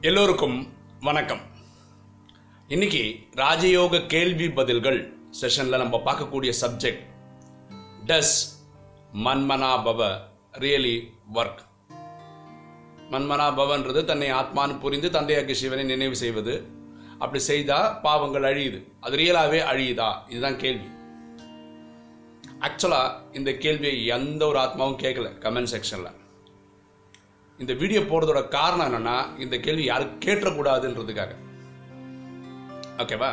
எல்லோருக்கும் 0.00 0.72
வணக்கம். 1.00 1.40
இன்னைக்கு 2.68 3.18
ராஜயோக 3.36 4.06
கேள்வி 4.06 4.50
பதில்கள் 4.50 5.16
செஷன்ல 5.40 5.76
நம்ம 5.76 5.96
பார்க்கக்கூடிய 6.04 6.52
சப்ஜெக்ட் 6.60 7.00
டஸ் 8.06 8.34
மன்மனாபவ 9.14 10.18
ரியலி 10.52 11.10
ஒர்க் 11.34 11.58
மன்மனாபவன்றது 13.10 14.04
தன்னை 14.04 14.32
ஆத்மான்னு 14.32 14.78
புரிந்து 14.78 15.10
தந்தையாக்கு 15.10 15.50
சிவனை 15.50 15.84
நினைவு 15.84 16.16
செய்வது. 16.16 16.66
அப்படி 17.18 17.42
செய்தா 17.42 17.92
பாவங்கள் 17.92 18.42
அழியுது. 18.42 18.92
அது 19.00 19.16
ரியலாகவே 19.16 19.60
அழியுதா? 19.72 20.30
இதுதான் 20.30 20.58
கேள்வி. 20.58 20.86
ஆக்சுவலா 22.60 23.10
இந்த 23.32 23.52
கேள்வியை 23.52 24.06
எந்த 24.06 24.46
ஒரு 24.46 24.58
ஆத்மாவும் 24.58 25.00
கேட்கல 25.02 25.30
கமெண்ட் 25.40 25.76
செக்ஷன்ல 25.76 26.17
இந்த 27.58 27.72
வீடியோ 27.72 28.00
போடுறதோட 28.00 28.48
காரணம் 28.48 28.88
என்னன்னா 28.88 29.40
இந்த 29.40 29.56
கேள்வி 29.58 29.84
யாரும் 29.84 30.20
கேட்டக்கூடாதுன்றதுக்காக. 30.24 31.32
ஓகேவா 32.96 33.30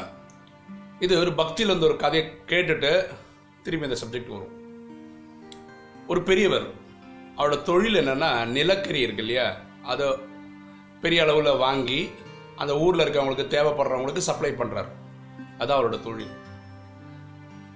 இது 1.00 1.20
ஒரு 1.20 1.34
பக்தியில் 1.34 1.68
இருந்த 1.68 1.88
ஒரு 1.88 1.98
கதையை 2.04 2.32
கேட்டுட்டு 2.48 2.92
திரும்பி 3.64 3.88
இந்த 3.88 4.00
சப்ஜெக்ட் 4.02 4.34
வரும். 4.36 4.54
ஒரு 6.08 6.22
பெரியவர் 6.22 6.68
அவரோட 7.38 7.62
தொழில் 7.62 8.00
என்னன்னா 8.02 8.46
நிலக்கரி 8.46 9.00
இருக்கு 9.00 9.24
இல்லையா? 9.26 9.48
அதை 9.84 10.08
பெரிய 11.02 11.22
அளவில் 11.24 11.62
வாங்கி 11.66 12.00
அந்த 12.56 12.78
ஊரில் 12.78 13.06
இருக்கவங்களுக்கு 13.06 13.54
தேவைப்படுறவங்களுக்கு 13.56 14.28
சப்ளை 14.30 14.52
பண்ணுறாரு 14.52 14.92
அதான் 15.60 15.78
அவரோட 15.80 15.98
தொழில். 16.04 16.34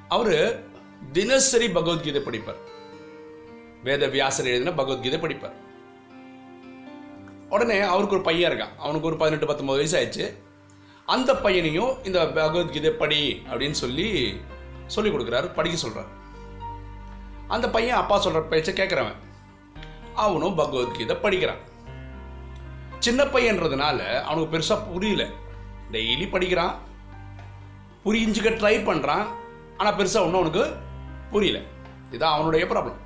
அவர் 0.08 0.36
தினசரி 1.12 1.70
பகவத்கீதை 1.70 2.22
படிப்பார். 2.22 2.62
வேத 3.84 4.08
வியாசர் 4.08 4.46
எழுதின 4.46 4.74
பகவத்கீதை 4.74 5.20
படிப்பார். 5.20 5.58
உடனே 7.50 7.78
அவருக்கு 7.94 8.16
ஒரு 8.16 8.26
பையன் 8.30 8.52
இருக்கான். 8.52 8.76
அவனுக்கு 8.78 9.08
ஒரு 9.08 9.18
பதினெட்டு 9.18 9.50
பத்தொம்பது 9.50 9.80
வயசு 9.80 9.98
ஆயிடுச்சு. 10.00 10.26
அந்த 11.06 11.32
பையனையும் 11.36 11.92
இந்த 12.04 12.20
பகவத்கீதை 12.28 12.92
படி 12.92 13.22
அப்படின்னு 13.52 13.78
சொல்லி 13.84 14.08
சொல்லி 14.96 15.10
கொடுக்குறாரு 15.12 15.48
படிக்க 15.54 15.78
சொல்கிறார் 15.78 16.12
அந்த 17.48 17.66
பையன் 17.70 18.00
அப்பா 18.02 18.16
சொல்கிற 18.20 18.44
பேச்சை 18.52 18.74
கேட்குறவன் 18.74 19.18
அவனும் 20.14 20.56
பகவத்கீதை 20.56 21.16
படிக்கிறான். 21.16 21.62
சின்ன 23.00 23.24
பையன்றதுனால 23.24 24.00
அவனுக்கு 24.22 24.54
பெருசாக 24.54 24.88
புரியல. 24.94 25.24
டெய்லி 25.92 26.26
படிக்கிறான். 26.30 26.74
புரிஞ்சுக்க 28.06 28.50
ட்ரை 28.62 28.76
பண்ணுறான் 28.90 29.26
ஆனால் 29.78 29.96
பெருசாக 29.96 30.26
ஒன்றும் 30.26 30.42
அவனுக்கு 30.42 30.64
புரியல. 31.32 31.60
இதுதான் 32.08 32.36
அவனுடைய 32.36 32.66
ப்ராப்ளம் 32.66 32.98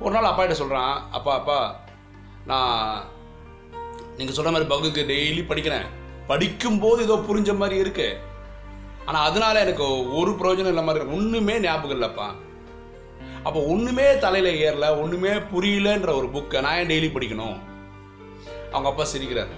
ஒரு 0.00 0.12
நாள் 0.14 0.30
அப்பா 0.30 0.42
கிட்ட 0.42 0.56
சொல்கிறான் 0.58 0.94
அப்பா 1.10 1.34
அப்பா 1.34 1.58
நான் 2.50 3.14
நீங்கள் 4.18 4.36
சொல்கிற 4.36 4.52
மாதிரி 4.54 4.70
பகுக்கு 4.72 5.02
டெய்லி 5.12 5.42
படிக்கிறேன். 5.50 5.86
படிக்கும்போது 6.30 7.00
ஏதோ 7.06 7.16
புரிஞ்ச 7.28 7.50
மாதிரி 7.62 7.76
இருக்கு. 7.84 8.08
ஆனால் 9.08 9.26
அதனால 9.28 9.60
எனக்கு 9.64 9.86
ஒரு 10.20 10.30
பிரயோஜனம் 10.38 10.72
இல்லை 10.74 10.84
மாதிரி 10.86 11.04
ஒன்றுமே 11.16 11.54
ஞாபகம் 11.66 11.96
இல்லைப்பா. 11.96 12.28
அப்போ 13.46 13.58
ஒன்றுமே 13.72 14.06
தலையில் 14.24 14.58
ஏறல 14.66 14.86
ஒன்றுமே 15.02 15.32
புரியலன்ற 15.52 16.10
ஒரு 16.20 16.28
புக்கை 16.34 16.60
நான் 16.64 16.78
ஏன் 16.78 16.90
டெய்லி 16.92 17.10
படிக்கணும்? 17.16 17.56
அவங்க 18.72 18.88
அப்பா 18.92 19.04
சிரிக்கிறார். 19.12 19.52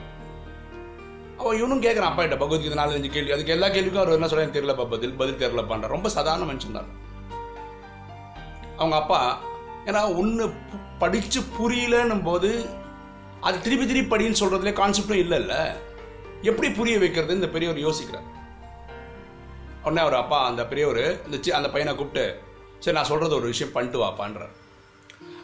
அவன் 1.40 1.58
இவனும் 1.58 1.82
கேட்குறான் 1.84 2.10
அப்பா 2.10 2.22
கிட்ட 2.22 2.36
பகவத்கீதை 2.42 2.76
நாலு 2.78 2.98
அஞ்சு 2.98 3.10
கேள்வி 3.14 3.34
அதுக்கு 3.34 3.54
எல்லா 3.56 3.68
கேள்விக்கும் 3.74 4.02
அவர் 4.02 4.16
என்ன 4.16 4.28
சொல்ல 4.30 4.46
தெரியலப்பா 4.56 4.86
பதில் 4.94 5.14
பதில் 5.20 5.40
தெரியலப்பான்ற 5.42 5.88
ரொம்ப 5.94 6.08
சாதாரண 6.16 6.46
மனுஷன் 6.50 6.78
தான். 6.78 6.90
அவங்க 8.80 8.96
அப்பா 9.02 9.20
ஏன்னா 9.86 10.02
ஒன்று 10.20 10.44
படித்து 11.02 11.40
புரியலன்னும் 11.58 12.26
போது 12.28 12.50
அது 13.40 13.60
திருப்பி 13.60 13.86
திருப்பி 13.86 14.16
படின்னு 14.16 14.36
சொல்றதுல 14.40 14.72
கான்செப்டும் 14.72 15.18
இல்லைல்ல. 15.18 15.72
எப்படி 16.42 16.70
புரிய 16.70 16.98
வைக்கிறது? 16.98 17.34
இந்த 17.34 17.48
பெரியவர் 17.48 17.80
யோசிக்கிறார். 17.80 18.36
உடனே 19.82 20.00
அவர் 20.00 20.14
அப்பா 20.14 20.46
அந்த 20.46 20.66
பெரியவர் 20.66 21.24
இந்த 21.30 21.36
சி- 21.36 21.54
அந்த 21.54 21.70
பையனை 21.70 21.96
கூப்பிட்டு 21.96 22.38
சரி 22.78 22.96
நான் 22.96 23.06
சொல்றது 23.06 23.34
ஒரு 23.34 23.46
விஷயம் 23.46 23.72
பண்ணிட்டு 23.72 24.02
வாப்பான்றார். 24.02 24.50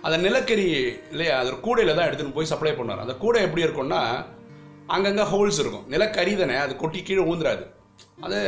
அந்த 0.02 0.16
நிலக்கரி 0.16 0.98
இல்லையா 1.10 1.38
அது 1.38 1.52
கூடையில 1.52 1.94
தான் 1.94 2.08
எடுத்துன்னு 2.08 2.32
போய் 2.32 2.44
சப்ளை 2.44 2.72
பண்ணுவார். 2.72 3.00
அந்த 3.00 3.14
கூடை 3.14 3.42
எப்படி 3.42 3.64
இருக்கும்னா 3.64 4.26
அங்கங்கே 4.86 5.22
ஹோல்ஸ் 5.22 5.58
இருக்கும். 5.58 5.88
நிலக்கரி 5.88 6.36
தானே 6.36 6.54
அது 6.54 6.76
கொட்டி 6.76 7.02
கீழே 7.02 7.22
ஊந்துராது 7.22 7.70
அது 8.20 8.38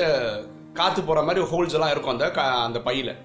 காற்று 0.74 1.02
போகிற 1.02 1.24
மாதிரி 1.24 1.44
ஹோல்ஸ் 1.44 1.72
எல்லாம் 1.72 1.90
இருக்கும் 1.90 2.12
அந்த 2.12 2.30
க- 2.30 2.42
அந்த 2.42 2.80
பையில். 2.80 3.16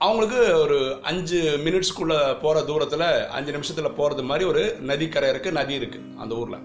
அவங்களுக்கு 0.00 0.60
ஒரு 0.60 1.00
அஞ்சு 1.02 1.60
மினிட்ஸ்க்குள்ள 1.64 2.40
போகிற 2.40 2.64
தூரத்தில் 2.64 3.28
அஞ்சு 3.28 3.52
நிமிஷத்தில் 3.52 3.92
போகிறது 3.92 4.22
மாதிரி 4.22 4.48
ஒரு 4.48 4.76
நதிக்கரை 4.80 5.30
இருக்குது 5.30 5.50
நதி 5.50 5.78
இருக்குது 5.78 6.16
அந்த 6.16 6.34
ஊரில். 6.34 6.58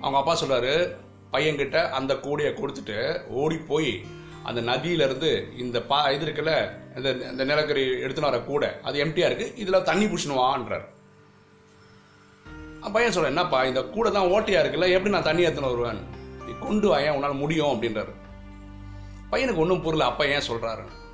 அவங்க 0.00 0.18
அப்பா 0.18 0.38
சொல்கிறாரு 0.40 0.96
பையன்கிட்ட 1.32 1.90
அந்த 1.90 2.14
கூடையை 2.14 2.52
கொடுத்துட்டு 2.54 3.24
ஓடி 3.28 3.56
போய் 3.56 4.04
அந்த 4.42 4.60
நதியிலேருந்து 4.60 5.58
இந்த 5.58 5.82
பா 5.82 6.10
இது 6.10 6.26
இருக்குல்ல 6.26 6.70
இந்த 6.96 7.10
இந்த 7.10 7.44
நிலக்கரி 7.44 7.80
எடுத்துன்னு 7.80 8.30
வர 8.30 8.40
கூடை 8.40 8.68
அது 8.82 9.04
எம்டியாக 9.04 9.30
இருக்குது 9.30 9.56
இதில் 9.56 9.82
தண்ணி 9.82 10.04
பிடிச்சினுவான்றார் 10.04 10.94
பையன் 12.92 13.12
சொல்ற 13.12 13.24
என்னப்பா 13.24 13.64
இந்த 13.64 13.82
கூடை 13.82 14.12
தான் 14.12 14.28
ஓட்டையா 14.28 14.60
இருக்குல்ல 14.62 14.88
எப்படி 14.88 15.10
நான் 15.10 15.22
தண்ணி 15.22 15.46
எடுத்துன்னு 15.46 15.74
வருவேன்? 15.74 16.00
நீ 16.46 16.52
கொண்டு 16.60 16.88
வாயன் 16.88 17.22
ஏன் 17.22 17.36
முடியும்? 17.36 17.68
அப்படின்றாரு. 17.68 18.12
பையனுக்கு 19.30 19.56
ஒன்றும் 19.56 19.82
புரியல 19.82 20.04
அப்பா 20.04 20.24
ஏன் 20.24 20.48
சொல்கிறாரு 20.48 21.05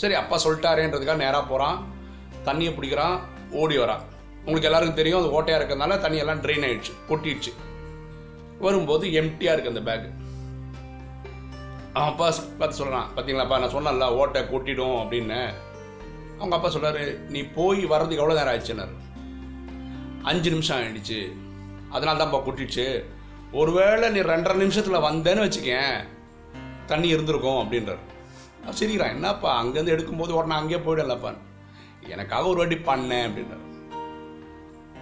சரி 0.00 0.14
அப்பா 0.20 0.36
சொல்லிட்டாரேன்றதுக்காக 0.44 1.22
நேராக 1.24 1.44
போகிறான் 1.50 1.78
தண்ணியை 2.46 2.72
பிடிக்கிறான் 2.76 3.16
ஓடி 3.60 3.76
வரான். 3.82 4.02
உங்களுக்கு 4.44 4.68
எல்லாருக்கும் 4.68 5.00
தெரியும் 5.00 5.20
அது 5.20 5.36
ஓட்டையாக 5.36 5.58
இருக்கிறதுனால 5.60 5.96
தண்ணியெல்லாம் 6.04 6.42
ட்ரெயின் 6.44 6.66
ஆயிடுச்சு 6.68 6.92
கொட்டிடுச்சு. 7.10 7.52
வரும்போது 8.64 9.04
எம்டியாக 9.20 9.54
இருக்கு 9.54 9.72
அந்த 9.72 9.82
பேக் 9.88 10.08
அவன் 11.96 12.10
அப்பா 12.10 12.26
பார்த்து 12.58 12.78
சொல்கிறான் 12.80 13.08
பார்த்தீங்களாப்பா 13.14 13.58
நான் 13.62 13.74
சொன்னேன்ல 13.74 14.06
ஓட்டை 14.20 14.40
கொட்டிடும் 14.52 14.96
அப்படின்னு. 15.02 15.40
அவங்க 16.38 16.54
அப்பா 16.56 16.70
சொல்கிறாரு 16.74 17.02
நீ 17.34 17.40
போய் 17.58 17.82
வர்றதுக்கு 17.92 18.22
எவ்வளோ 18.22 18.38
நேரம் 18.38 18.52
ஆயிடுச்சுன்னாரு 18.54 18.94
அஞ்சு 20.30 20.50
நிமிஷம் 20.54 20.78
ஆயிடுச்சு. 20.78 21.20
அதனால 21.94 22.18
தான்ப்பா 22.20 22.40
கொட்டிடுச்சு. 22.46 22.86
ஒருவேளை 23.60 24.06
நீ 24.14 24.20
ரெண்டரை 24.32 24.56
நிமிஷத்தில் 24.64 25.04
வந்தேன்னு 25.08 25.44
வச்சுக்கேன் 25.46 25.94
தண்ணி 26.90 27.08
இருந்திருக்கும் 27.14 27.60
அப்படின்றார். 27.62 28.02
நான் 28.64 28.78
சிரிக்கிறான். 28.80 29.14
என்னப்பா 29.14 29.50
அங்கேருந்து 29.62 29.94
எடுக்கும்போது 29.94 30.34
உடனே 30.38 30.54
அங்கேயே 30.54 30.80
போயிடலப்பா 30.86 31.36
எனக்காக 32.08 32.46
ஒரு 32.52 32.58
வாட்டி 32.58 32.74
பண்ணேன் 32.74 33.24
அப்படின்றாரு. 33.26 33.62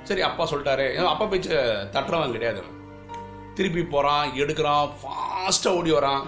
சரி 0.03 0.21
அப்பா 0.21 0.45
சொல்லிட்டாரு. 0.51 0.87
அப்பா 1.15 1.25
பேச்சு 1.25 1.51
தட்டுறவன் 1.93 2.37
கிடையாது. 2.37 2.63
திருப்பி 3.55 3.83
போகிறான் 3.85 4.31
எடுக்கிறான் 4.31 4.91
ஃபாஸ்ட்டாக 5.01 5.77
ஓடி 5.79 5.93
வரான். 5.93 6.25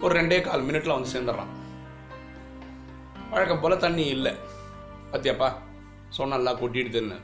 ஒரு 0.00 0.20
ரெண்டே 0.20 0.40
கால் 0.40 0.66
மினிட்ல 0.66 0.94
வந்து 0.94 1.12
சேர்ந்துடுறான். 1.14 1.52
வழக்கம் 3.30 3.60
போல் 3.60 3.82
தண்ணி 3.84 4.04
இல்லை. 4.16 4.32
பத்தியாப்பா 5.12 5.48
சொன்னல 6.18 6.52
கொட்டிடுதுன்னு 6.62 7.18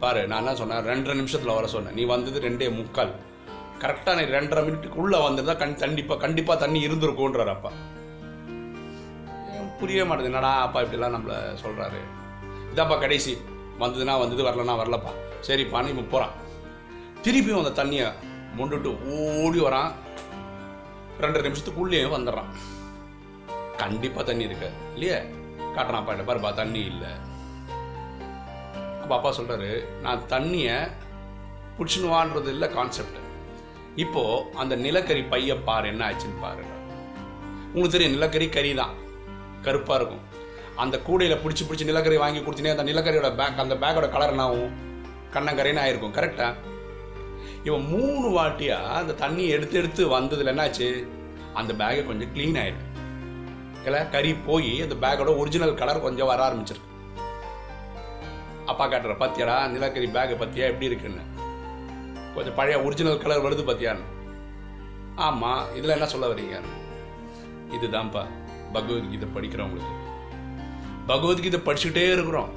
பாரு 0.00 0.26
நான் 0.26 0.38
என்ன 0.38 0.54
சொன்னேன்? 0.54 0.86
ரெண்டரை 0.90 1.14
நிமிஷத்தில் 1.14 1.54
வர 1.54 1.66
சொன்னேன். 1.66 1.94
நீ 1.94 2.04
வந்தது 2.04 2.40
ரெண்டே 2.48 2.68
முக்கால். 2.76 3.12
கரெக்டாக 3.82 4.16
நீ 4.18 4.22
ரெண்டரை 4.36 4.62
மினிட்டுக்குள்ளே 4.68 5.18
வந்திருந்தா 5.26 5.56
கண் 5.56 5.80
கண்டிப்பாக 5.84 6.20
கண்டிப்பாக 6.20 6.60
தண்ணி 6.64 6.86
இருந்திருக்கும்ன்றார் 6.86 7.52
அப்பா. 7.56 7.72
புரியவே 9.82 10.08
மாட்டேது 10.08 10.30
என்னடா 10.30 10.52
அப்பா 10.66 10.80
இப்படிலாம் 10.80 11.16
நம்மள 11.16 11.34
சொல்கிறாரு 11.64 12.00
இதாப்பா 12.72 12.96
கடைசி. 13.00 13.32
வந்ததுன்னா 13.80 14.14
வந்தது 14.22 14.42
வரலன்னா 14.48 14.74
வரலப்பா. 14.80 15.12
சரிப்பான்னு 15.46 15.92
இப்போ 15.92 16.04
போகிறான் 16.14 16.34
திருப்பியும் 17.24 17.60
அந்த 17.62 17.72
தண்ணியை 17.82 18.06
முண்டுட்டு 18.58 18.90
ஓடி 19.42 19.60
வரான். 19.60 19.90
ரெண்டரை 21.20 21.42
நிமிஷத்துக்குள்ளேயே 21.48 22.06
வந்துடுறான். 22.16 22.50
கண்டிப்பாக 23.76 24.24
தண்ணி 24.26 24.44
இருக்கு. 24.44 24.68
இல்லையே? 24.92 25.18
காட்டுறான் 25.76 26.00
அப்பா 26.00 26.14
பாருப்பா 26.28 26.50
தண்ணி 26.54 26.80
இல்லை. 26.92 27.12
அப்போ 29.02 29.14
அப்பா 29.16 29.30
சொல்கிறாரு 29.38 29.70
நான் 30.02 30.26
தண்ணியை 30.28 30.76
பிடிச்சினுவான்றது 31.78 32.50
இல்லை 32.54 32.68
கான்செப்ட் 32.68 33.18
இப்போது 33.96 34.44
அந்த 34.56 34.74
நிலக்கரி 34.76 35.22
பைய 35.32 35.56
பாரு 35.68 35.88
என்ன 35.88 36.02
ஆச்சுன்னு 36.08 36.42
பாரு 36.42 36.64
உங்களுக்கு 37.72 37.94
தெரியும் 37.94 38.16
நிலக்கரி 38.16 38.48
கறி 38.48 38.70
தான் 38.74 38.94
கருப்பாக 39.62 39.98
இருக்கும். 40.00 40.22
அந்த 40.76 40.96
கூடையில் 40.98 41.40
பிடிச்சி 41.44 41.64
பிடிச்சி 41.64 41.84
நிலக்கரி 41.84 42.16
வாங்கி 42.16 42.40
கொடுத்தினே 42.40 42.70
அந்த 42.76 42.84
நிலக்கரியோட 42.90 43.30
பேக் 43.40 43.62
அந்த 43.64 43.74
பேக்கோட 43.74 44.08
கலர் 44.10 44.32
என்ன 44.34 44.42
ஆகும் 44.42 44.72
கண்ணங்கரைன்னு 45.34 45.82
ஆயிருக்கும். 45.84 46.16
கரெக்டா 46.18 46.54
இவன் 47.64 47.84
மூணு 47.86 48.28
வாட்டியா 48.38 48.78
அந்த 49.00 49.12
தண்ணி 49.12 49.44
எடுத்து 49.48 49.78
எடுத்து 49.78 50.20
வந்ததுல 50.20 50.52
என்னாச்சு? 50.52 50.88
அந்த 51.54 51.72
பேக்கை 51.72 52.06
கொஞ்சம் 52.06 52.32
க்ளீன் 52.34 52.58
ஆயிருக்கு. 52.62 52.88
இல்லை 53.84 54.00
கறி 54.08 54.34
போய் 54.34 54.72
அந்த 54.82 54.94
பேக்கோட 55.02 55.38
ஒரிஜினல் 55.38 55.74
கலர் 55.74 56.00
கொஞ்சம் 56.00 56.26
வர 56.26 56.40
ஆரம்பிச்சிருக்கு. 56.48 56.88
அப்பா 58.66 58.84
காட்டுற 58.86 59.14
பாத்தியாடா 59.22 59.56
நிலக்கரி 59.68 60.06
பேக்கை 60.06 60.36
பத்தியா 60.42 60.66
எப்படி 60.72 60.84
இருக்குன்னு? 60.84 61.24
கொஞ்சம் 62.34 62.54
பழைய 62.54 62.82
ஒரிஜினல் 62.82 63.18
கலர் 63.18 63.44
வருது 63.44 63.68
பத்தியான்னு. 63.70 64.06
ஆமாம் 65.16 65.64
இதில் 65.74 65.96
என்ன 65.96 66.06
சொல்ல 66.06 66.26
வரீங்க 66.26 66.58
இதுதான்ப்பா. 67.72 68.22
பகவத்கீதை 68.72 69.28
படிக்கிறவங்களுக்கு. 69.34 69.94
பகவத்கீதை 71.06 71.60
படிச்சுட்டே 71.60 72.12
இருக்கிறோம். 72.12 72.50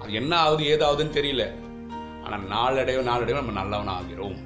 அது 0.00 0.12
என்ன 0.12 0.36
ஆகுது 0.36 0.64
ஏதாவதுன்னு 0.64 1.16
தெரியல. 1.18 1.54
ஆனால் 2.24 2.44
நாளடைவு 2.44 3.02
நாளடைவு 3.02 3.34
நம்ம 3.34 3.52
நல்லவனாக 3.52 4.00
ஆகிறோம். 4.00 4.38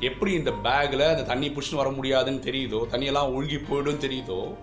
எப்படி 0.00 0.32
இந்த 0.32 0.50
பேக்கில் 0.50 1.08
அந்த 1.08 1.22
தண்ணி 1.22 1.48
பிடிச்சின்னு 1.48 1.74
வர 1.74 1.90
முடியாதுன்னு 1.90 2.42
தெரியுதோ 2.44 2.80
தண்ணியெல்லாம் 2.90 3.32
ஒழுகி 3.36 3.58
போயிடும் 3.58 4.02
தெரியுதோ 4.04 4.56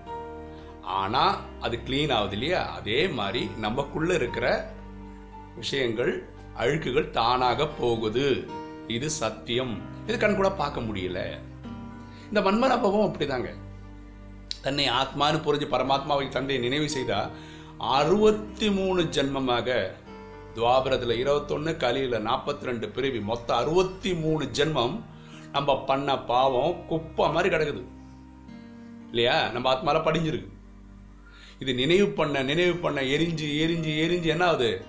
ஆனால் 0.82 1.36
அது 1.62 1.80
க்ளீன் 1.86 2.14
ஆகுது 2.14 2.32
இல்லையா? 2.32 2.68
அதே 2.68 3.08
மாதிரி 3.08 3.50
நமக்குள்ளே 3.58 4.16
இருக்கிற 4.16 4.74
விஷயங்கள் 5.56 6.28
அழுக்குகள் 6.58 7.10
தானாக 7.10 7.68
போகுது. 7.68 8.50
இது 8.88 9.10
சத்தியம். 9.10 9.82
இது 10.08 10.18
கண் 10.18 10.36
கூட 10.36 10.52
பார்க்க 10.52 10.82
முடியல. 10.82 11.20
இந்த 12.28 12.40
மன்மனப்பவும் 12.42 13.12
அப்படிதாங்க. 13.12 13.50
தன்னை 14.66 14.90
ஆத்மான்னு 14.90 15.44
புரிஞ்சு 15.46 15.68
பரமாத்மாவை 15.72 16.30
தந்தையை 16.30 16.64
நினைவு 16.64 16.90
செய்தா 16.90 17.30
அறுபத்தி 17.78 18.72
மூணு 18.72 19.02
ஜென்மமாக 19.02 19.92
துவாபரத்தில் 20.56 21.20
இருபத்தொன்னு 21.24 21.72
கலியில 21.78 22.20
நாற்பத்தி 22.20 22.64
ரெண்டு 22.64 22.88
பிரிவி 22.88 23.22
மொத்தம் 23.22 23.58
அறுபத்தி 23.58 24.14
மூணு 24.14 24.46
ஜென்மம் 24.46 25.02
நம்ம 25.52 25.84
பண்ண 25.84 26.20
பாவம் 26.20 26.86
குப்பை 26.86 27.32
மாதிரி 27.32 27.56
கிடக்குது. 27.56 27.84
இல்லையா? 29.08 29.50
நம்ம 29.50 29.74
ஆத்மால 29.74 29.96
படிஞ்சிருக்கு. 29.96 30.48
இது 31.60 31.74
நினைவு 31.74 32.08
பண்ண 32.08 32.44
நினைவு 32.44 32.76
பண்ண 32.76 33.02
எரிஞ்சு 33.02 33.48
எரிஞ்சு 33.64 33.92
எரிஞ்சு 34.06 34.24
என்ன 34.24 34.46
ஆகுது? 34.46 34.86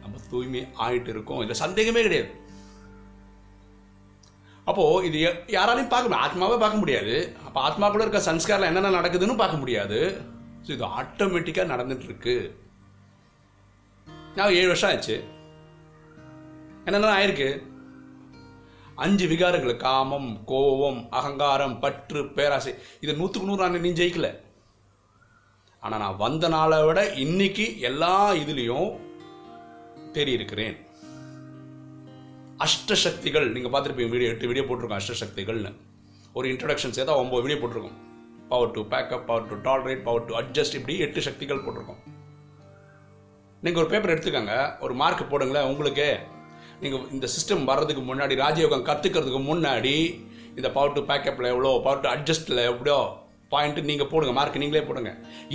நம்ம 0.00 0.16
தூய்மை 0.30 0.66
ஆயிட்டு 0.80 1.08
இருக்கோம். 1.08 1.40
இதுல 1.40 1.50
சந்தேகமே 1.50 2.02
கிடையாது. 2.02 2.37
அப்போது 4.68 5.06
இது 5.08 5.18
யாராலையும் 5.56 5.92
பார்க்க 5.92 6.08
முடியாது. 6.08 6.24
ஆத்மாவே 6.26 6.56
பார்க்க 6.62 6.82
முடியாது. 6.82 7.14
அப்போ 7.46 7.58
ஆத்மாக்குள்ளே 7.66 8.04
இருக்க 8.06 8.20
சன்ஸ்காரில் 8.30 8.70
என்னென்ன 8.70 8.94
நடக்குதுன்னு 8.98 9.40
பார்க்க 9.42 9.62
முடியாது. 9.62 10.00
ஸோ 10.64 10.70
இது 10.76 10.84
ஆட்டோமேட்டிக்காக 11.00 11.72
நடந்துட்டுருக்கு. 11.72 12.36
நான் 14.36 14.56
ஏழு 14.58 14.70
வருஷம் 14.72 14.90
ஆச்சு. 14.92 15.16
என்னென்ன 16.86 17.14
ஆயிருக்கு? 17.18 17.48
அஞ்சு 19.04 19.24
விகாரங்கள் 19.30 19.82
காமம் 19.86 20.30
கோபம் 20.50 21.00
அகங்காரம் 21.18 21.78
பற்று 21.82 22.20
பேராசை. 22.36 22.72
இதை 23.04 23.12
நூற்றுக்கு 23.18 23.48
நூறு 23.48 23.62
நான் 23.64 23.84
நீ 23.86 23.92
ஜெயிக்கல. 24.00 24.28
ஆனால் 25.82 26.02
நான் 26.02 26.20
வந்த 26.24 26.48
நாளை 26.54 26.78
விட 26.86 27.00
இன்னைக்கு 27.24 27.66
எல்லா 27.88 28.14
இதுலேயும் 28.42 28.88
தெரியிருக்கிறேன் 30.16 30.76
அஷ்டசக்திகள் 32.64 33.46
நீங்கள் 33.54 33.72
பார்த்துருப்பீங்க 33.72 34.12
வீடியோ 34.14 34.28
எட்டு 34.34 34.48
வீடியோ 34.50 34.64
போட்டிருக்கோம் 34.68 35.00
அஷ்டசக்திகள்னு. 35.00 35.70
ஒரு 36.38 36.46
இன்ட்ரடக்ஷன் 36.52 36.94
சேர்த்தா 36.96 37.14
ஒம்பது 37.22 37.42
வீடியோ 37.44 37.58
போட்டிருக்கோம். 37.60 37.98
Power 38.50 38.72
to 38.76 38.80
backup 38.92 39.24
power 39.28 39.46
to 39.50 39.56
tolerate 39.66 40.02
power 40.08 40.26
to 40.28 40.34
adjust 40.40 40.76
இப்படி 40.78 40.94
எட்டு 41.06 41.20
சக்திகள் 41.26 41.62
போட்டிருக்கோம். 41.64 42.00
நீங்கள் 43.62 43.82
ஒரு 43.82 43.90
பேப்பர் 43.92 44.12
எடுத்துக்கோங்க 44.14 44.56
ஒரு 44.84 44.94
மார்க் 45.02 45.22
போடுங்களேன் 45.32 45.68
உங்களுக்கு. 45.70 46.08
நீங்கள் 46.82 47.06
இந்த 47.14 47.26
சிஸ்டம் 47.34 47.64
வர்றதுக்கு 47.70 48.02
முன்னாடி 48.10 48.34
ராஜயோகம் 48.44 48.86
கற்றுக்கிறதுக்கு 48.90 49.42
முன்னாடி 49.50 49.94
இந்த 50.58 50.68
பவர் 50.76 50.96
டு 50.96 51.02
பேக்கப்பில் 51.10 51.52
எவ்வளோ 51.54 51.72
பவர் 51.86 52.04
டு 52.04 52.08
அட்ஜஸ்ட்டில் 52.14 52.66
எவ்வளோ 52.70 52.98
பாயிண்ட் 53.54 53.78
நீங்கள் 53.90 54.10
போடுங்க 54.12 54.32
மார்க் 54.38 54.62
நீங்களே 54.62 54.84
போடுங்க. 54.88 55.10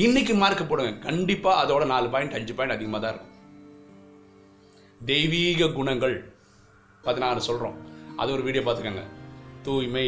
இன்னைக்கு 0.05 0.35
மார்க் 0.43 0.69
போடுங்க 0.71 0.93
கண்டிப்பாக 1.07 1.61
அதோட 1.63 1.85
நாலு 1.93 2.07
பாயிண்ட் 2.13 2.37
அஞ்சு 2.37 2.53
பாயிண்ட் 2.59 2.75
அதிகமாக 2.75 3.01
தான் 3.03 3.13
இருக்கும். 3.13 3.33
தெய்வீக 5.11 5.67
குணங்கள் 5.79 6.15
பதினாறு 7.05 7.39
சொல்கிறோம் 7.47 7.77
அது 8.21 8.29
ஒரு 8.35 8.43
வீடியோ 8.47 8.63
பார்த்துக்கோங்க. 8.65 9.05
தூய்மை 9.65 10.07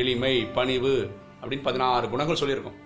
எளிமை 0.00 0.34
பணிவு 0.56 0.94
அப்படின்னு 1.40 1.66
பதினாறு 1.68 2.06
குணங்கள் 2.12 2.40
சொல்லியிருக்கோம். 2.40 2.78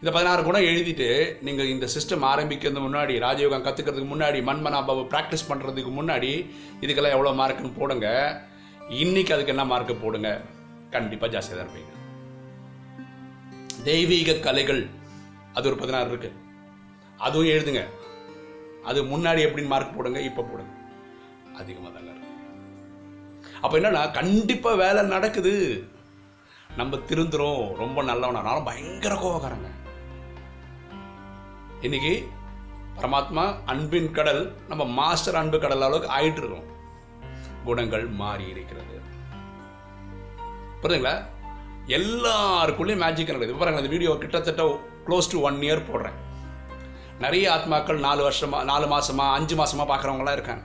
இந்த 0.00 0.10
பதினாறு 0.16 0.42
குணம் 0.44 0.66
எழுதிட்டு 0.70 1.08
நீங்கள் 1.46 1.70
இந்த 1.72 1.86
சிஸ்டம் 1.94 2.24
ஆரம்பிக்கிறது 2.32 2.80
முன்னாடி 2.86 3.14
ராஜயோகம் 3.26 3.64
கற்றுக்கிறதுக்கு 3.66 4.12
முன்னாடி 4.12 4.38
மண்மனாபாவை 4.48 5.02
ப்ராக்டிஸ் 5.12 5.48
பண்ணுறதுக்கு 5.48 5.92
முன்னாடி 5.98 6.30
இதுக்கெல்லாம் 6.82 7.16
எவ்வளோ 7.16 7.32
மார்க்குன்னு 7.40 7.78
போடுங்க. 7.80 8.08
இன்னைக்கு 9.02 9.34
அதுக்கு 9.34 9.54
என்ன 9.54 9.64
மார்க்கு 9.72 9.96
போடுங்க? 10.04 10.30
கண்டிப்பாக 10.94 11.32
ஜாஸ்தியாக 11.34 11.58
தான் 11.58 11.66
இருப்பீங்க. 11.66 11.92
தெய்வீக 13.88 14.38
கலைகள் 14.46 14.82
அது 15.56 15.68
ஒரு 15.70 15.76
பதினாறு 15.82 16.08
இருக்கு. 16.12 16.32
அதுவும் 17.26 17.52
எழுதுங்க. 17.54 17.82
அது 18.90 18.98
முன்னாடி 19.12 19.40
எப்படின்னு 19.48 19.72
மார்க் 19.74 19.96
போடுங்க 19.96 20.20
இப்போ 20.30 20.42
போடுங்க. 20.42 20.72
அதிகமாக 21.60 21.92
தாங்க. 21.96 22.09
அப்போ 23.62 23.78
என்னன்னா 23.78 24.12
கண்டிப்பாக 24.12 24.76
வேலை 24.76 25.02
நடக்குது. 25.02 25.84
நம்ம 26.76 26.96
திருந்துறோம் 26.96 27.74
ரொம்ப 27.74 28.02
நல்லவனா. 28.02 28.42
நானும் 28.42 28.64
பயங்கர 28.64 29.14
கோவக்காரங்க. 29.14 29.68
இன்னைக்கு 31.80 32.28
பரமாத்மா 32.96 33.54
அன்பின் 33.64 34.12
கடல் 34.12 34.54
நம்ம 34.68 34.84
மாஸ்டர் 34.84 35.34
அன்பு 35.34 35.58
கடல் 35.58 35.82
அளவுக்கு 35.82 36.18
ஆயிட்டு 36.18 36.36
இருக்கோம். 36.36 36.64
குணங்கள் 37.64 38.06
மாறி 38.06 38.46
இருக்கிறது. 38.46 39.00
புரியுதுங்களா? 40.82 41.24
எல்லாருக்குள்ளேயும் 41.86 43.02
மேஜிக் 43.04 43.30
நடக்குது. 43.30 43.52
இப்ப 43.52 43.64
பாருங்க 43.64 43.88
வீடியோ 43.88 44.16
கிட்டத்தட்ட 44.18 44.80
க்ளோஸ் 45.06 45.30
டு 45.30 45.40
ஒன் 45.40 45.54
இயர் 45.54 45.82
போடுறேன். 45.92 46.18
நிறைய 47.18 47.50
ஆத்மாக்கள் 47.50 47.98
நாலு 47.98 48.30
வருஷமா 48.30 48.64
நாலு 48.64 48.86
மாசமா 48.86 49.32
அஞ்சு 49.32 49.56
மாசமா 49.56 49.84
பார்க்குறவங்களாம் 49.88 50.32
இருக்காங்க. 50.32 50.62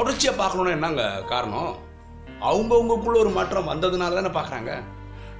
தொடர்ச்சியாக 0.00 0.38
பார்க்கணும்னு 0.38 0.70
என்னங்க 0.70 1.22
காரணம்? 1.22 1.76
அவங்கவுங்களுக்குள்ள 2.40 3.18
ஒரு 3.18 3.30
மாற்றம் 3.30 3.68
வந்ததுனால 3.68 4.30
தானே 4.30 4.30
பார்க்குறாங்க. 4.38 4.82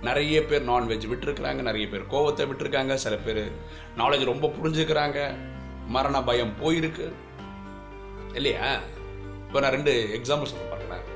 நிறைய 0.03 0.45
பேர் 0.45 0.69
நான்வெஜ் 0.69 1.07
விட்டுருக்குறாங்க 1.13 1.61
நிறைய 1.69 1.89
பேர் 1.89 2.11
கோவத்தை 2.11 2.49
விட்டுருக்காங்க 2.51 2.95
சில 2.95 3.17
பேர் 3.17 3.53
நாலேஜ் 3.97 4.25
ரொம்ப 4.25 4.47
புரிஞ்சுக்கிறாங்க. 4.47 5.35
மரண 5.87 6.23
பயம் 6.23 6.53
போயிருக்கு. 6.63 7.13
இல்லையா? 8.35 8.79
இப்போ 9.47 9.61
நான் 9.61 9.71
ரெண்டு 9.71 10.21
எக்ஸாம்பிள் 10.21 10.51
சொல்ல 10.53 10.67
பாருங்களேன் 10.71 11.07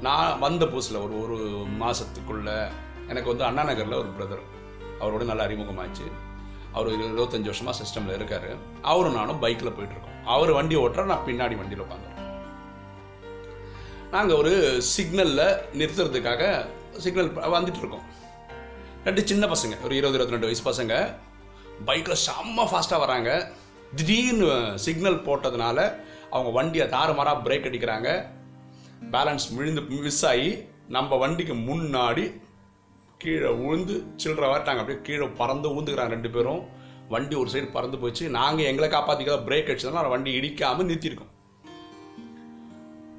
நான் 0.00 0.38
வந்த 0.38 0.64
புதுசில் 0.64 1.04
ஒரு 1.04 1.22
ஒரு 1.22 1.66
மாதத்துக்குள்ள 1.80 2.68
எனக்கு 3.08 3.28
வந்து 3.28 3.44
அண்ணா 3.44 3.62
நகரில் 3.62 4.00
ஒரு 4.02 4.10
பிரதர் 4.18 4.44
அவரோட 5.00 5.24
நல்ல 5.24 5.46
அறிமுகமாச்சு. 5.46 6.08
அவர் 6.72 6.88
இருபத்தஞ்சி 6.88 7.18
இருபத்தஞ்சு 7.18 7.52
வருஷமாக 7.52 7.78
சிஸ்டமில் 7.82 8.18
இருக்காரு. 8.18 8.56
அவரும் 8.82 9.14
நானும் 9.14 9.38
பைக்கில் 9.38 9.76
போயிட்டுருக்கோம் 9.76 10.24
அவர் 10.24 10.52
வண்டி 10.52 10.76
ஓட்டுற 10.76 11.04
நான் 11.04 11.26
பின்னாடி 11.26 11.56
வண்டியில் 11.56 11.84
உட்காந்துருக்கோம். 11.84 12.13
நாங்கள் 14.14 14.38
ஒரு 14.40 14.50
சிக்னலில் 14.94 15.46
நிறுத்துறதுக்காக 15.78 16.42
சிக்னல் 17.04 17.30
வந்துட்டுருக்கோம். 17.54 18.04
ரெண்டு 19.06 19.22
சின்ன 19.30 19.44
பசங்க 19.52 19.74
ஒரு 19.84 19.94
இருபது 20.00 20.16
இருபத்தி 20.18 20.34
ரெண்டு 20.34 20.48
வயசு 20.48 20.64
பசங்க 20.68 20.94
பைக்கில் 21.88 22.20
செம்ம 22.26 22.66
ஃபாஸ்ட்டாக 22.70 23.02
வராங்க. 23.04 23.30
திடீர்னு 23.98 24.50
சிக்னல் 24.84 25.18
போட்டதுனால 25.26 25.78
அவங்க 26.34 26.52
வண்டியை 26.58 26.86
தாறுமாறாக 26.94 27.42
பிரேக் 27.46 27.68
அடிக்கிறாங்க. 27.70 28.08
பேலன்ஸ் 29.16 29.48
விழுந்து 29.56 29.84
மிஸ் 30.06 30.22
ஆகி 30.30 30.48
நம்ம 30.96 31.18
வண்டிக்கு 31.24 31.56
முன்னாடி 31.70 32.26
கீழே 33.24 33.52
விழுந்து 33.64 33.98
சில்லற 34.22 34.46
வரட்டாங்க 34.54 34.82
அப்படியே 34.84 35.04
கீழே 35.10 35.28
பறந்து 35.42 35.68
ஊந்துக்கிறாங்க 35.74 36.16
ரெண்டு 36.16 36.32
பேரும். 36.38 36.64
வண்டி 37.14 37.36
ஒரு 37.42 37.50
சைடு 37.54 37.70
பறந்து 37.78 37.98
போச்சு. 38.04 38.26
நாங்கள் 38.40 38.70
எங்களை 38.72 38.90
காப்பாற்றிக்கிறதா 38.96 39.44
பிரேக் 39.50 39.70
அடிச்சதுனால 39.72 40.08
வண்டி 40.16 40.40
இடிக்காமல் 40.40 40.90
நிறுத்தியிருக்கோம். 40.90 41.33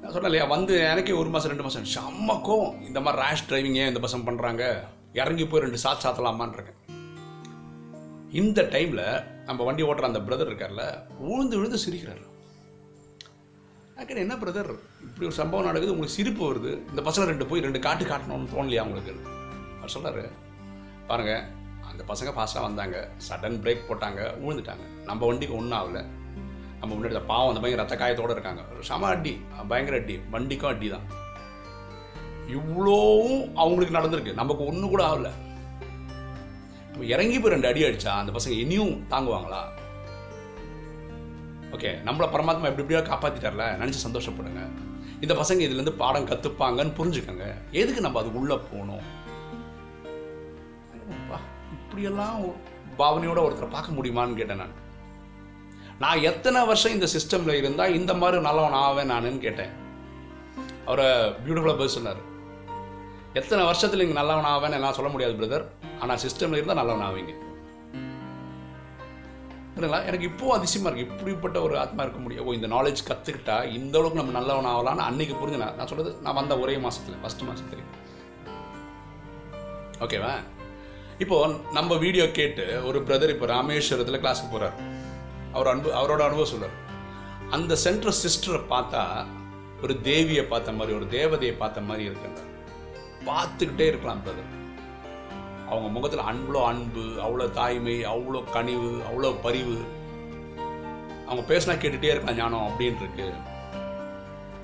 நான் 0.06 0.14
சொன்னேன் 0.14 0.32
இல்லையா 0.32 0.56
வந்து 0.56 0.74
எனக்கே 0.88 1.12
ஒரு 1.12 1.28
மாதம் 1.28 1.50
ரெண்டு 1.50 1.64
மாதம் 1.66 1.86
செம்ம 1.94 2.34
கோவம். 2.48 2.86
இந்த 2.86 3.00
மாதிரி 3.00 3.22
ரேஷ் 3.22 3.42
டிரைவிங் 3.48 3.78
ஏன் 3.80 3.88
இந்த 3.92 4.00
பசங்க 4.04 4.20
பண்ணுறாங்க 4.26 4.64
இறங்கி 5.12 5.46
போய் 5.46 5.60
ரெண்டு 5.60 5.78
சாத் 5.84 6.04
சாத்தலாமான்னு 6.04 6.56
இருக்கேன். 6.56 6.78
இந்த 8.30 8.62
டைமில் 8.62 9.24
நம்ம 9.44 9.64
வண்டி 9.64 9.82
ஓட்டுற 9.82 10.08
அந்த 10.10 10.18
பிரதர் 10.18 10.50
இருக்கார்ல 10.50 10.84
உழுந்து 11.18 11.56
விழுந்து 11.56 11.78
சிரிக்கிறார். 11.86 12.22
நான் 13.94 14.22
என்ன 14.24 14.34
பிரதர் 14.34 14.70
இப்படி 15.06 15.26
ஒரு 15.28 15.32
சம்பவம் 15.32 15.66
நடக்குது 15.66 15.92
உங்களுக்கு 15.92 16.18
சிரிப்பு 16.18 16.42
வருது. 16.52 16.72
இந்த 16.90 17.02
பசங்க 17.10 17.24
ரெண்டு 17.24 17.46
போய் 17.46 17.60
ரெண்டு 17.60 17.78
காட்டு 17.78 18.04
காட்டணும்னு 18.04 18.52
தோணலையா 18.54 18.84
உங்களுக்கு? 18.88 19.14
அவர் 19.78 19.94
சொல்கிறாரு 19.96 20.28
பாருங்கள் 21.06 21.42
அந்த 21.90 22.04
பசங்க 22.12 22.32
ஃபாஸ்ட்டாக 22.36 22.68
வந்தாங்க. 22.68 23.08
சடன் 23.28 23.58
பிரேக் 23.64 23.88
போட்டாங்க 23.88 24.30
விழுந்துட்டாங்க 24.44 24.86
நம்ம 25.04 25.26
வண்டிக்கு 25.26 25.56
ஒன்றும் 25.56 25.78
ஆகலை. 25.80 26.04
நம்ம 26.80 26.94
முன்னாடி 26.94 27.24
பாவம் 27.26 27.48
அந்த 27.48 27.60
பையன் 27.60 27.80
ரத்த 27.80 27.94
காயத்தோட 27.96 28.30
இருக்காங்க. 28.30 28.62
ஒரு 28.72 28.82
சம 28.84 29.06
அடி 29.06 29.40
பயங்கர 29.68 29.96
அடி 30.02 30.16
வண்டிக்கும் 30.32 30.72
அடி 30.74 30.88
தான். 30.88 31.06
இவ்வளோவும் 32.48 33.54
அவங்களுக்கு 33.54 33.98
நடந்திருக்கு. 33.98 34.34
நமக்கு 34.34 34.66
ஒன்று 34.66 34.88
கூட 34.88 35.02
ஆகல. 35.04 35.30
நம்ம 36.90 37.06
இறங்கி 37.06 37.40
போய் 37.40 37.50
ரெண்டு 37.50 37.68
அடி 37.68 37.82
அடிச்சா 37.82 38.06
அந்த 38.06 38.32
பசங்க 38.32 38.48
இனியும் 38.48 38.94
தாங்குவாங்களா? 39.10 39.62
ஓகே 41.72 41.90
நம்மள 42.08 42.26
பரமாத்மா 42.34 42.68
எப்படி 42.70 42.84
எப்படியோ 42.84 42.98
காப்பாத்திட்டார்ல? 42.98 43.64
நினைச்சு 43.82 44.04
சந்தோஷப்படுங்க. 44.06 44.62
இந்த 45.20 45.34
பசங்க 45.34 45.60
இதுல 45.66 45.78
இருந்து 45.78 45.92
பாடம் 45.92 46.28
கத்துப்பாங்கன்னு 46.28 46.96
புரிஞ்சுக்கோங்க. 46.98 47.54
எதுக்கு 47.70 48.00
நம்ம 48.00 48.20
அது 48.20 48.38
உள்ள 48.38 48.56
போகணும்? 48.56 49.04
இப்படியெல்லாம் 51.72 52.40
பாவனையோட 52.98 53.40
ஒருத்தரை 53.46 53.70
பார்க்க 53.70 53.92
முடியுமான்னு 53.92 54.34
கேட்டேன் 54.34 54.56
நான். 54.56 54.84
நான் 56.02 56.24
எத்தனை 56.30 56.60
வருஷம் 56.68 56.94
இந்த 56.94 57.06
சிஸ்டம்ல 57.12 57.52
இருந்தா 57.60 57.84
இந்த 57.98 58.12
மாதிரி 58.20 58.38
நல்லவன் 58.46 58.78
ஆவேன் 58.86 59.10
நானுன்னு 59.12 59.44
கேட்டேன். 59.44 59.72
அவரை 60.88 61.06
பியூட்டிஃபுல்லாக 61.44 61.78
பதில் 61.80 61.96
சொன்னார். 61.96 62.20
எத்தனை 63.40 63.62
வருஷத்துல 63.68 64.04
இங்கே 64.04 64.16
நல்லவன் 64.18 64.50
ஆவேன்னு 64.52 64.82
நான் 64.84 64.96
சொல்ல 64.98 65.10
முடியாது 65.14 65.34
பிரதர் 65.40 65.64
ஆனால் 66.02 66.20
சிஸ்டம்ல 66.24 66.58
இருந்தால் 66.58 66.80
நல்லவன் 66.80 67.06
ஆவீங்க. 67.08 67.34
எனக்கு 70.08 70.28
இப்போ 70.30 70.46
அதிசயமா 70.56 70.88
இருக்கு. 70.88 71.06
இப்படிப்பட்ட 71.06 71.56
ஒரு 71.66 71.74
ஆத்மா 71.84 72.02
இருக்க 72.04 72.20
முடியும் 72.24 72.46
ஓ 72.48 72.52
இந்த 72.58 72.68
நாலேஜ் 72.74 73.00
கற்றுக்கிட்டா 73.08 73.56
இந்த 73.78 73.94
அளவுக்கு 73.98 74.20
நம்ம 74.20 74.34
நல்லவன் 74.38 74.70
ஆகலாம்னு 74.74 75.06
அன்னைக்கு 75.08 75.34
புரிஞ்சு 75.40 75.62
நான் 75.62 75.76
நான் 75.78 75.90
சொல்றது 75.90 76.12
நான் 76.26 76.38
வந்த 76.40 76.54
ஒரே 76.64 76.76
மாசத்துல 76.84 77.18
ஃபர்ஸ்ட் 77.22 77.44
மாசத்துல. 77.48 77.82
ஓகேவா 80.04 80.34
இப்போ 81.24 81.36
நம்ம 81.78 81.96
வீடியோ 82.04 82.24
கேட்டு 82.38 82.64
ஒரு 82.90 82.98
பிரதர் 83.08 83.34
இப்போ 83.34 83.46
ராமேஸ்வரத்தில் 83.54 84.22
கிளாஸுக்கு 84.24 84.54
போறாரு. 84.54 84.76
அவர் 85.56 85.66
அன்பு 85.66 85.88
அவரோட 85.90 86.22
அனுபவம் 86.28 86.52
சொல்கிறார் 86.52 86.76
அந்த 87.50 87.76
சென்ட்ரல் 87.76 88.20
சிஸ்டரை 88.22 88.60
பார்த்தா 88.70 89.02
ஒரு 89.82 89.94
தேவியை 90.04 90.44
பார்த்த 90.48 90.72
மாதிரி 90.72 90.96
ஒரு 90.96 91.06
தேவதையை 91.10 91.54
பார்த்த 91.56 91.80
மாதிரி 91.80 92.04
இருக்குங்க 92.08 92.42
பார்த்துக்கிட்டே 93.26 93.86
இருக்கலாம் 93.86 94.22
பிரதர் 94.24 94.52
அவங்க 95.68 95.88
முகத்தில் 95.88 96.26
அவ்வளோ 96.30 96.60
அன்பு 96.64 97.04
அவ்வளோ 97.26 97.50
தாய்மை 97.50 97.94
அவ்வளோ 98.04 98.40
கனிவு 98.52 98.90
அவ்வளோ 99.08 99.30
பரிவு. 99.42 99.78
அவங்க 101.26 101.42
பேசினா 101.54 101.74
கேட்டுட்டே 101.82 102.10
இருக்கலாம் 102.10 102.36
ஞானம் 102.36 102.66
அப்படின்னு 102.68 103.00
இருக்கு 103.02 103.26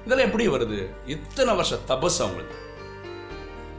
இதெல்லாம் 0.05 0.27
எப்படி 0.27 0.45
வருது? 0.49 0.79
இத்தனை 1.07 1.55
வருஷம் 1.55 1.85
தபஸ் 1.89 2.21
அவங்களுக்கு. 2.21 2.57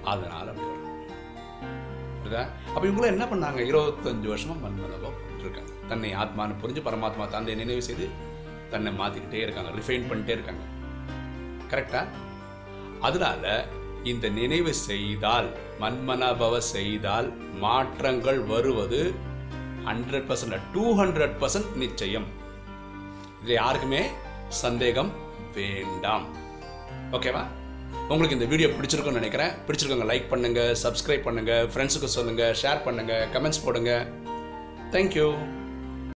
அதனால 0.03 0.45
அப்படி 0.51 0.67
வருது. 0.67 2.43
அப்ப 2.75 2.83
இவங்களும் 2.87 3.13
என்ன 3.13 3.25
பண்ணாங்க? 3.25 3.59
இருபத்தஞ்சு 3.71 4.29
வருஷமா 4.33 4.55
மன்மதகம் 5.43 5.65
இருக்காங்க 5.65 5.89
தன்னை 5.91 6.09
ஆத்மான்னு 6.23 6.59
புரிஞ்சு 6.61 6.81
பரமாத்மா 6.87 7.25
தந்தையை 7.35 7.55
நினைவு 7.61 7.81
செய்து 7.87 8.05
தன்னை 8.73 8.91
மாத்திக்கிட்டே 8.99 9.39
இருக்காங்க 9.45 9.71
ரிஃபைன் 9.79 10.07
பண்ணிட்டே 10.09 10.33
இருக்காங்க. 10.37 10.63
கரெக்டா 11.71 12.01
அதனால 13.07 13.43
இந்த 14.11 14.25
நினைவு 14.39 14.71
செய்தால் 14.89 15.49
மன்மனபவ 15.81 16.55
செய்தால் 16.75 17.27
மாற்றங்கள் 17.63 18.39
வருவது 18.51 19.01
hundred 19.89 20.27
percent 20.29 20.67
to 20.75 20.85
hundred 21.01 21.35
percent 21.41 21.71
நிச்சயம். 21.83 22.27
இது 23.43 23.53
யாருக்குமே 23.61 24.01
சந்தேகம் 24.63 25.11
வேண்டாம். 25.57 26.25
ஓகேவா 27.17 27.43
உங்களுக்கு 28.11 28.37
இந்த 28.37 28.47
வீடியோ 28.51 28.67
பிடிச்சிருக்கும்னு 28.77 29.21
நினைக்கிறேன். 29.21 29.51
பிடிச்சிருக்கோங்க 29.65 30.07
லைக் 30.11 30.31
பண்ணுங்கள் 30.31 30.71
சப்ஸ்கிரைப் 30.83 31.25
பண்ணுங்கள் 31.27 31.67
ஃப்ரெண்ட்ஸுக்கு 31.73 32.09
சொல்லுங்கள் 32.17 32.55
ஷேர் 32.61 32.85
பண்ணுங்கள் 32.87 33.25
கமெண்ட்ஸ் 33.33 33.63
போடுங்கள் 33.65 34.05
போடுங்க 34.93 35.03
தேங்க்யூ 35.15 35.27